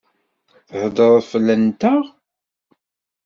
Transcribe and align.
Theddṛeḍ 0.69 1.23
fell-anteɣ? 1.31 2.01